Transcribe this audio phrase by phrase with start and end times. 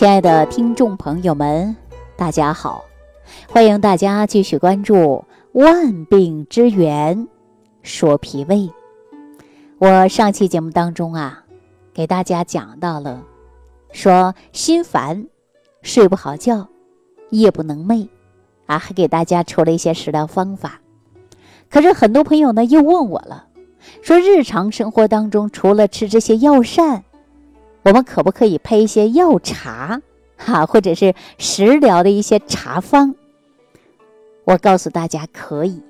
[0.00, 1.76] 亲爱的听众朋友们，
[2.16, 2.86] 大家好，
[3.50, 4.94] 欢迎大家继续关注
[5.52, 7.28] 《万病之源
[7.82, 8.56] 说脾胃》。
[9.76, 11.44] 我上期节目当中啊，
[11.92, 13.22] 给大家讲到了，
[13.92, 15.26] 说心烦、
[15.82, 16.66] 睡不好觉、
[17.28, 18.08] 夜不能寐，
[18.64, 20.80] 啊，还给大家出了一些食疗方法。
[21.68, 23.48] 可是很多朋友呢又问我了，
[24.00, 27.04] 说日常生活当中除了吃这些药膳。
[27.82, 30.00] 我们可不可以配一些药茶，
[30.36, 33.14] 哈，或者是食疗的一些茶方？
[34.44, 35.82] 我告诉大家可以，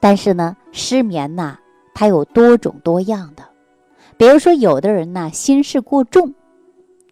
[0.00, 1.58] 但是呢，失眠呐，
[1.94, 3.42] 它有多种多样的。
[4.16, 6.34] 比如说，有的人呢心事过重，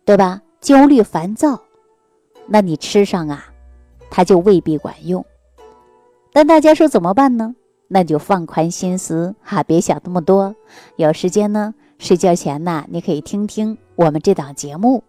[0.05, 0.42] 对吧？
[0.60, 1.60] 焦虑烦躁，
[2.46, 3.44] 那你吃上啊，
[4.10, 5.24] 它就未必管用。
[6.33, 7.55] 但大家说怎么办呢？
[7.88, 10.56] 那就放宽心思哈，别想那么多。
[10.96, 13.78] 有时间呢，睡觉前呢，你可以听听。
[13.95, 15.02] 我们这档节目，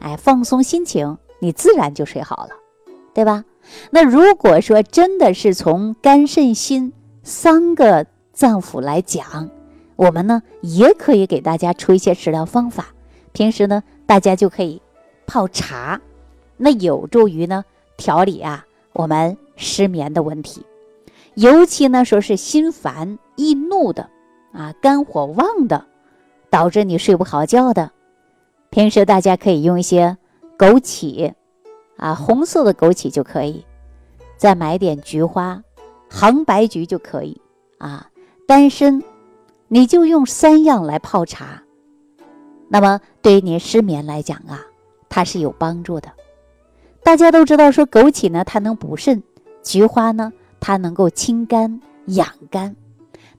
[0.00, 2.50] 哎，放松心情，你自然就睡好了，
[3.14, 3.44] 对吧？
[3.90, 9.48] 那如果说真的是从肝肾心三个脏腑来讲，
[9.94, 12.88] 我们呢也可以给大家出一些食疗方法。
[13.32, 14.82] 平时呢，大家就可以
[15.24, 16.00] 泡茶，
[16.56, 17.64] 那有助于呢
[17.96, 20.66] 调理啊我们失眠的问题。
[21.34, 24.10] 尤其呢说是心烦易怒的
[24.52, 25.86] 啊，肝火旺的，
[26.52, 27.90] 导致你睡不好觉的。
[28.68, 30.18] 平时大家可以用一些
[30.58, 31.32] 枸杞，
[31.96, 33.64] 啊，红色的枸杞就可以，
[34.36, 35.62] 再买点菊花，
[36.10, 37.40] 杭白菊就可以
[37.78, 38.10] 啊。
[38.46, 39.02] 丹参，
[39.68, 41.62] 你就用三样来泡茶，
[42.68, 44.60] 那么对于你失眠来讲啊，
[45.08, 46.12] 它是有帮助的。
[47.02, 49.22] 大家都知道说枸杞呢，它能补肾；
[49.62, 50.30] 菊花呢，
[50.60, 52.74] 它能够清肝养肝；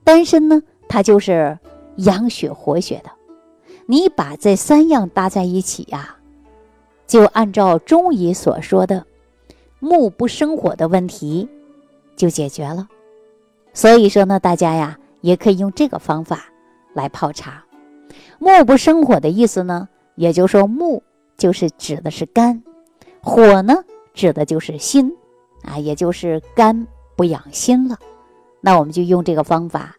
[0.02, 1.56] 丹参呢，它就是
[1.96, 3.10] 养血活血的。
[3.86, 6.16] 你把这三样搭在一起呀，
[7.06, 9.04] 就按照中医所说的
[9.78, 11.48] “木不生火”的问题
[12.16, 12.88] 就解决了。
[13.74, 16.46] 所以说呢，大家呀也可以用这个方法
[16.94, 17.64] 来泡茶。
[18.38, 21.02] 木不生火的意思呢，也就是说木
[21.36, 22.62] 就是指的是肝，
[23.20, 23.74] 火呢
[24.14, 25.12] 指的就是心
[25.62, 27.98] 啊，也就是肝不养心了。
[28.60, 29.94] 那我们就用这个方法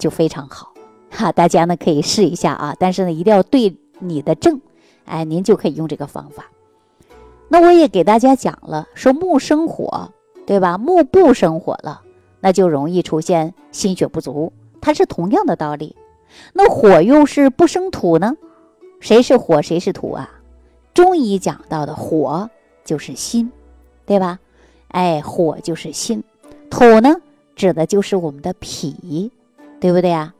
[0.00, 0.72] 就非常好。
[1.10, 4.60] 哈，大家呢可以试一下啊，但是呢一定要对你的症，
[5.04, 6.46] 哎，您就可以用这个方法。
[7.48, 10.12] 那我也给大家讲了，说木生火，
[10.46, 10.76] 对吧？
[10.78, 12.02] 木不生火了，
[12.40, 15.94] 那就容易出现心血不足，它是同样的道理。
[16.52, 18.36] 那火又是不生土呢？
[19.00, 20.28] 谁是火，谁是土啊？
[20.92, 22.50] 中医讲到的火
[22.84, 23.52] 就是心，
[24.04, 24.38] 对吧？
[24.88, 26.24] 哎，火就是心，
[26.68, 27.16] 土呢
[27.54, 29.30] 指的就是我们的脾，
[29.78, 30.34] 对不对啊？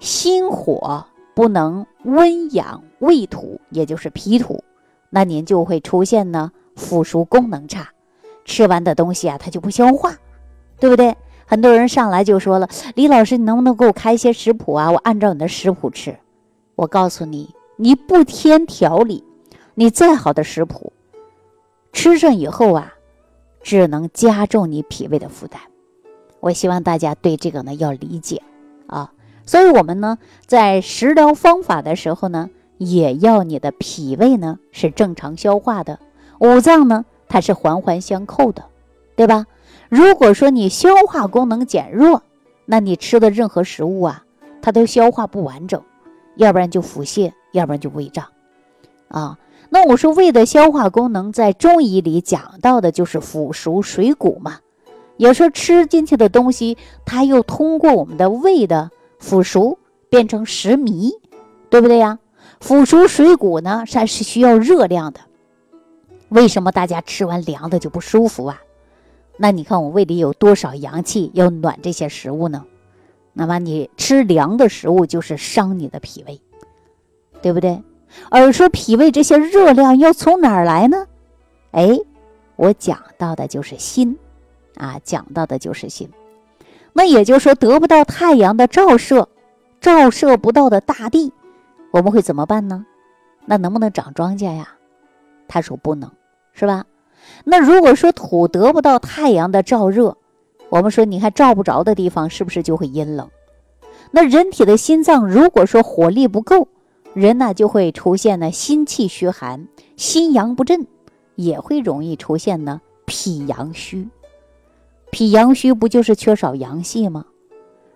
[0.00, 4.64] 心火不能温养胃土，也就是脾土，
[5.10, 7.90] 那您就会出现呢腐熟功能差，
[8.44, 10.16] 吃完的东西啊它就不消化，
[10.78, 11.14] 对不对？
[11.46, 14.90] 很多人上来就说了，李老师，你能不能给我开一些食谱啊？
[14.90, 16.16] 我按照你的食谱吃。
[16.76, 19.22] 我告诉你，你不添调理，
[19.74, 20.92] 你再好的食谱，
[21.92, 22.94] 吃上以后啊，
[23.62, 25.60] 只能加重你脾胃的负担。
[26.38, 28.40] 我希望大家对这个呢要理解。
[29.50, 30.16] 所以，我们呢，
[30.46, 35.98] 在食疗方法的时候呢，也要你的脾胃呢是正常消化的，
[36.38, 38.66] 五脏呢它是环环相扣的，
[39.16, 39.46] 对吧？
[39.88, 42.22] 如果说你消化功能减弱，
[42.64, 44.22] 那你吃的任何食物啊，
[44.62, 45.82] 它都消化不完整，
[46.36, 48.26] 要不然就腹泻，要不然就胃胀，
[49.08, 49.36] 啊。
[49.68, 54.60] 那我说胃的消化功能，在中医里讲到的就是腐熟水谷嘛，
[55.16, 58.92] 也说吃进去的东西，它又通过我们的胃的。
[59.20, 61.12] 腐熟变成食糜，
[61.68, 62.18] 对不对呀？
[62.58, 65.20] 腐熟水谷呢，它是需要热量的。
[66.30, 68.60] 为什么大家吃完凉的就不舒服啊？
[69.36, 72.64] 那你看我胃里有多少阳气要暖这些食物呢？
[73.32, 76.40] 那么你吃凉的食物就是伤你的脾胃，
[77.40, 77.82] 对不对？
[78.28, 81.06] 而说脾胃这些热量要从哪儿来呢？
[81.70, 81.96] 哎，
[82.56, 84.18] 我讲到的就是心，
[84.76, 86.10] 啊，讲到的就是心。
[86.92, 89.28] 那也就是说，得不到太阳的照射，
[89.80, 91.32] 照射不到的大地，
[91.90, 92.84] 我们会怎么办呢？
[93.46, 94.68] 那能不能长庄稼呀？
[95.48, 96.10] 他说不能，
[96.52, 96.84] 是吧？
[97.44, 100.16] 那如果说土得不到太阳的照热，
[100.68, 103.28] 我们说你看照不着的地方，是不是就会阴冷？
[104.10, 106.68] 那人体的心脏如果说火力不够，
[107.14, 110.86] 人呢就会出现呢心气虚寒、心阳不振，
[111.36, 114.08] 也会容易出现呢脾阳虚。
[115.10, 117.26] 脾阳虚不就是缺少阳气吗？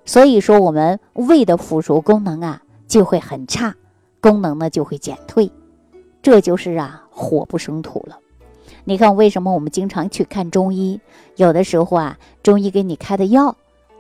[0.05, 3.75] 所以说我们胃的腐熟功能啊就会很差，
[4.21, 5.51] 功能呢就会减退，
[6.21, 8.19] 这就是啊火不生土了。
[8.85, 11.01] 你看，为什么我们经常去看中医？
[11.37, 13.57] 有的时候啊，中医给你开的药，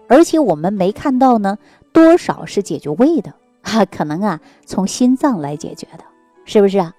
[0.09, 1.57] 而且我们没看到呢，
[1.93, 3.33] 多少是解决胃的
[3.63, 6.05] 啊，可能啊，从心脏来解决的，
[6.45, 6.93] 是不是啊？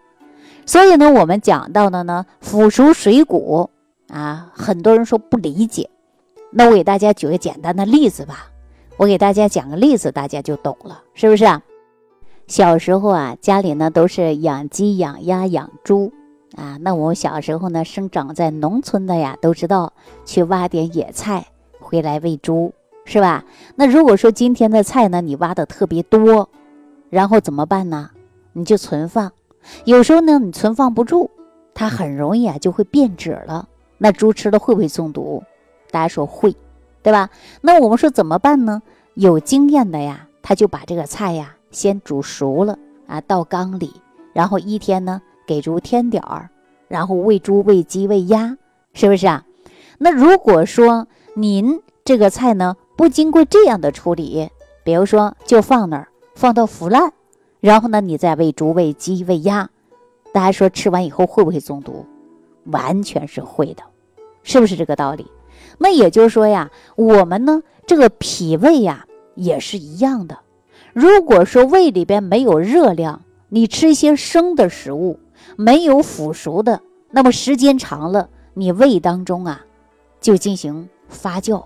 [0.65, 3.69] 所以呢，我们讲到的呢，腐熟水谷
[4.07, 5.89] 啊，很多人说不理解。
[6.57, 8.49] 那我给大家举个简单的例子吧，
[8.95, 11.61] 我给大家讲个例子，大家就懂了，是不是啊？
[12.47, 16.13] 小时候啊，家里呢都是养鸡、养鸭、养猪。
[16.55, 19.91] 啊，那我小时候呢，生长在农村的呀，都知道
[20.23, 21.47] 去挖点野菜
[21.81, 22.73] 回来喂猪，
[23.03, 23.43] 是吧？
[23.75, 26.47] 那如果说今天的菜呢，你挖的特别多，
[27.09, 28.11] 然后怎么办呢？
[28.53, 29.33] 你就存放，
[29.83, 31.29] 有时候呢，你存放不住，
[31.73, 33.67] 它很容易啊就会变质了。
[33.97, 35.43] 那猪吃了会不会中毒？
[35.91, 36.55] 大家说会，
[37.01, 37.29] 对吧？
[37.61, 38.81] 那我们说怎么办呢？
[39.13, 42.77] 有经验的呀，他就把这个菜呀先煮熟了
[43.07, 43.93] 啊，倒缸里，
[44.33, 45.21] 然后一天呢。
[45.47, 46.49] 给猪添点儿，
[46.87, 48.57] 然后喂猪、喂鸡、喂鸭，
[48.93, 49.45] 是不是啊？
[49.99, 54.49] 那如果说您这个菜呢不经过这样的处理，
[54.83, 57.13] 比如说就放那儿，放到腐烂，
[57.59, 59.69] 然后呢你再喂猪、喂鸡、喂鸭，
[60.33, 62.03] 大家说吃完以后会不会中毒？
[62.63, 63.83] 完全是会的，
[64.41, 65.27] 是不是这个道理？
[65.77, 69.05] 那也就是说呀，我们呢这个脾胃呀
[69.35, 70.39] 也是一样的。
[70.93, 75.19] 如果说胃里边没有热量，你吃一些生的食物。
[75.57, 76.81] 没有腐熟的，
[77.11, 79.61] 那么时间长了，你胃当中啊，
[80.19, 81.65] 就进行发酵。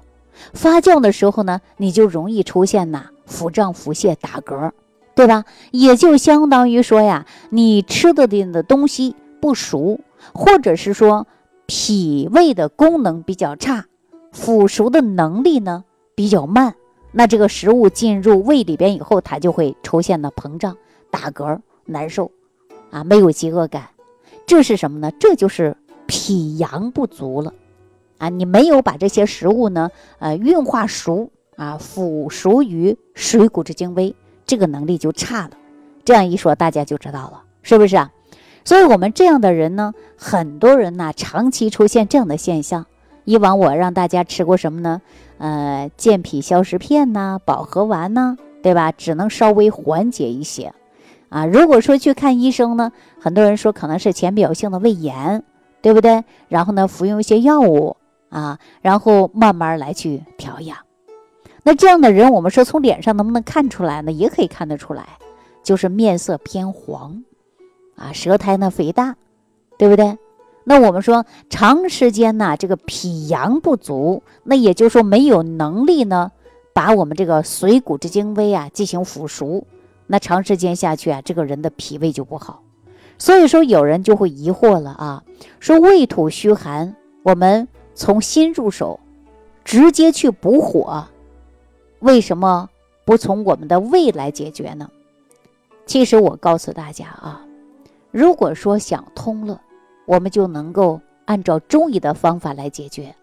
[0.53, 4.71] 发酵的时候呢，你就容易出现呐腹胀、腹泻、打嗝，
[5.15, 5.45] 对吧？
[5.71, 9.99] 也就相当于说呀，你吃的的东西不熟，
[10.33, 11.25] 或者是说
[11.65, 13.85] 脾胃的功能比较差，
[14.31, 15.83] 腐熟的能力呢
[16.15, 16.75] 比较慢。
[17.11, 20.77] 那这个食物进入胃里边以后，它就会出现了膨胀、
[21.09, 22.31] 打嗝、难受。
[22.91, 23.89] 啊，没有饥饿感，
[24.47, 25.11] 这是什么呢？
[25.19, 25.77] 这就是
[26.07, 27.53] 脾阳不足了，
[28.17, 34.15] 啊，你没有把这些食物呢，呃，运化熟啊，腐熟于水谷之精微，
[34.47, 35.51] 这个能力就差了。
[36.03, 38.11] 这样一说，大家就知道了，是不是啊？
[38.65, 42.87] 所以，我们这样的人呢，很多人呢，长期出现这样的现象。
[43.29, 45.03] 以往我让大家吃过什么呢？
[45.37, 48.91] 呃，健脾消食片呐，保和丸呐，对吧？
[48.91, 50.73] 只能稍微缓解一些。
[51.29, 52.91] 啊，如果说去看医生呢，
[53.21, 55.43] 很多人说可能是浅表性的胃炎，
[55.79, 56.23] 对不对？
[56.47, 57.97] 然后呢，服用一些药物
[58.29, 60.75] 啊，然后慢慢来去调养。
[61.61, 64.11] 那这样的人，我们说从脸上能不能看出来呢？
[64.11, 65.07] 也可以看得出来，
[65.61, 67.23] 就是面色偏黄，
[67.95, 69.15] 啊，舌苔呢肥大，
[69.77, 70.17] 对不对？
[70.69, 76.31] 那我们说长时间呢，这个脾阳不足，那也就是说没有能力呢，
[76.73, 79.65] 把我们这个水谷之精微啊进行腐熟。
[80.05, 82.61] 那长时间下去啊，这个人的脾胃就不好，
[83.17, 85.23] 所以说有人就会疑惑了啊，
[85.59, 88.99] 说胃土虚寒，我们从心入手，
[89.65, 91.07] 直接去补火，
[91.97, 92.69] 为什么
[93.05, 94.87] 不从我们的胃来解决呢？
[95.87, 97.41] 其实我告诉大家啊，
[98.11, 99.59] 如果说想通了，
[100.09, 103.15] 我们就能够按照中医的方法来解决。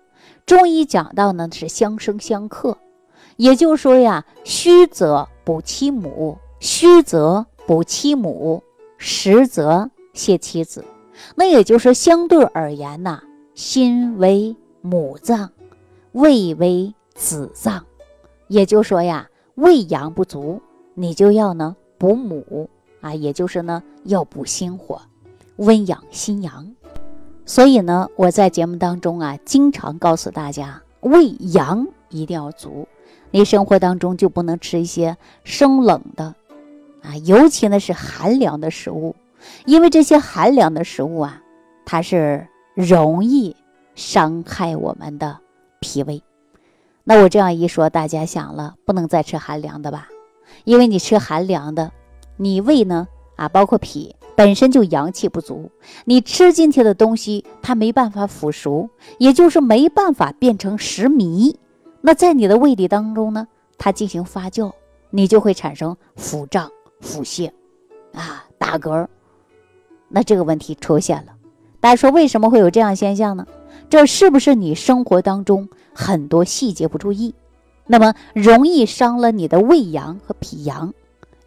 [0.47, 2.79] 中医讲到呢是相生相克，
[3.37, 6.39] 也就是说呀，虚则补其母。
[6.61, 8.63] 虚则补其母，
[8.99, 10.85] 实则泻其子。
[11.35, 13.21] 那也就是，相对而言呐，
[13.55, 15.51] 心为母脏，
[16.13, 17.85] 胃为子脏。
[18.47, 20.63] 也就是说呀，胃阳不足，
[20.95, 25.03] 你就要呢补母啊，也就是呢要补心火，
[25.57, 26.75] 温养心阳。
[27.45, 32.89] 所以呢，我在节目当中啊，经常告诉大家，胃阳一定要足，
[33.31, 36.35] 你生活当中就不能吃一些生冷的。
[37.03, 39.15] 啊，尤其呢是寒凉的食物，
[39.65, 41.41] 因为这些寒凉的食物啊，
[41.85, 43.55] 它是容易
[43.95, 45.39] 伤害我们的
[45.79, 46.21] 脾胃。
[47.05, 50.09] 那我这样一说，大家想了，不能再吃寒凉的吧？
[50.65, 51.93] 因为你吃寒凉的，
[52.37, 55.71] 你胃呢啊，包括脾本身就阳气不足，
[56.05, 58.89] 你吃进去的东西它没办法腐熟，
[59.19, 61.57] 也就是没办法变成食糜。
[62.03, 64.71] 那在你的胃里当中呢，它进行发酵，
[65.11, 66.71] 你就会产生腹胀。
[67.01, 67.51] 腹泻，
[68.15, 69.07] 啊，打嗝，
[70.09, 71.33] 那这个问题出现了。
[71.79, 73.47] 大家说为什么会有这样现象呢？
[73.91, 77.35] 这是不是你生活当中很多细节不注意，
[77.87, 80.95] 那么容易伤了你的胃阳和脾阳？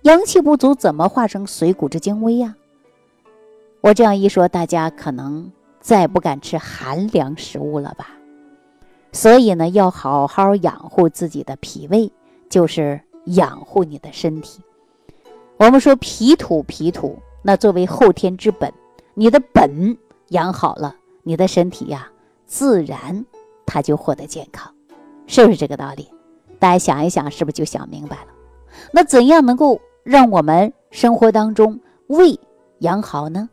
[0.04, 2.56] 阳气不足怎么化成水谷之精微呀？
[3.82, 8.10] 我这样一说，大家可能再不敢吃寒凉食物了吧？
[9.12, 12.12] 所以呢，要好好养护自己的脾胃，
[12.50, 14.62] 就是养护你的身体。
[15.58, 18.72] 我们说脾土，脾土那作为后天之本，
[19.14, 22.10] 你的本养好了，你的身体呀，
[22.46, 23.26] 自然
[23.66, 24.72] 它就获得健康，
[25.26, 26.08] 是不是这个道理？
[26.60, 28.28] 大家想一想，是不是就想明白了？
[28.92, 32.38] 那怎样能够让我们生活当中胃
[32.80, 33.50] 养好呢？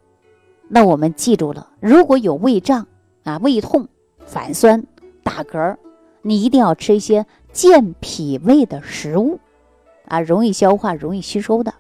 [0.69, 2.87] 那我们记住了，如果有胃胀
[3.25, 3.89] 啊、胃痛、
[4.25, 4.85] 反酸、
[5.23, 5.77] 打嗝，
[6.23, 9.39] 你一定要吃一些健脾胃的食物，
[10.07, 11.73] 啊，容易消化、容易吸收的，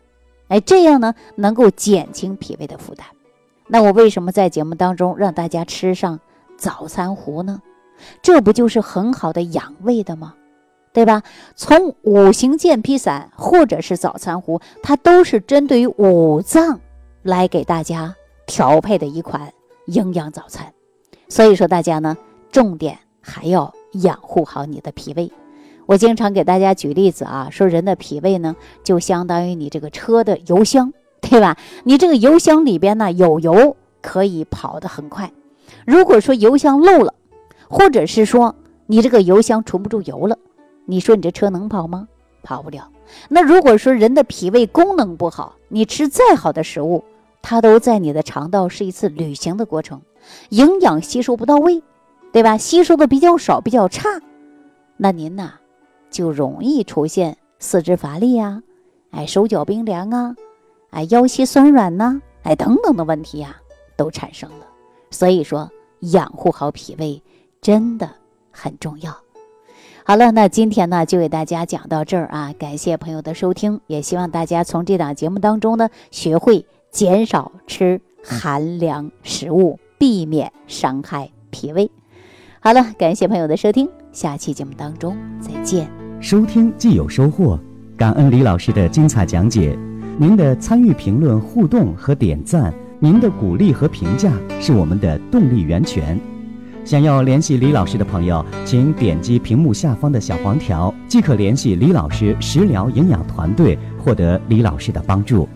[0.48, 3.06] 哎，这样呢能够减轻脾胃的负担。
[3.66, 6.20] 那我为什么在节目当中让大家吃上
[6.56, 7.60] 早餐糊呢？
[8.22, 10.34] 这不就是很好的养胃的吗？
[10.92, 11.22] 对吧？
[11.56, 16.80] 从五行健脾散或者是早餐糊，它都是针对于五脏
[17.22, 18.14] 来给大家
[18.46, 19.52] 调配的一款
[19.86, 20.72] 营养早餐。
[21.28, 22.16] 所以说，大家呢，
[22.50, 25.30] 重点还要养护好你的脾胃。
[25.86, 30.92] 我经常给大家举例子啊，说人的脾胃呢，就相当于你这个车的油箱。
[31.28, 31.56] 对吧？
[31.82, 35.32] 你这个油箱里边呢有油，可以跑得很快。
[35.84, 37.14] 如果说油箱漏了，
[37.68, 38.54] 或者是说
[38.86, 40.38] 你这个油箱存不住油了，
[40.84, 42.06] 你说你这车能跑吗？
[42.44, 42.90] 跑不了。
[43.28, 47.02] 那如果说人的脾胃功能不好，你吃再好的食物，
[47.48, 50.02] 它都在你的肠道是一次旅行的过程，
[50.48, 51.80] 营养吸收不到位，
[52.32, 52.58] 对吧？
[52.58, 54.20] 吸收的比较少，比较差，
[54.96, 55.52] 那您呐
[56.10, 58.64] 就容易出现四肢乏力呀，
[59.12, 60.34] 哎，手脚冰凉啊。
[60.90, 63.54] 哎，腰膝酸软呢，哎，等等的问题呀，
[63.96, 64.66] 都产生了。
[65.12, 67.22] 所以说，养护好脾胃
[67.60, 68.10] 真的
[68.50, 69.16] 很重要。
[70.04, 81.90] 好了，那今天呢，就给大家讲到这儿啊，感谢朋友的收听，也希望大家从这档节目当中呢，学会减少吃寒凉食物，避免伤害脾胃。
[82.58, 85.86] 好了，感谢朋友的收听，下期节目当中再见。
[86.22, 87.60] 收听既有收获，
[87.98, 89.78] 感恩李老师的精彩讲解。
[90.16, 96.18] 您的参与、评论、互动和点赞，您的鼓励和评价是我们的动力源泉。
[96.82, 105.46] 想要联系李老师的朋友，请点击屏幕下方的小黄条，即可联系李老师食疗营养团队，获得李老师的帮助。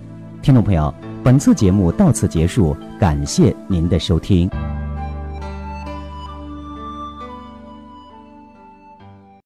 [0.43, 0.93] 听众朋友，
[1.23, 4.51] 本次节目到此结束，感谢您的收听。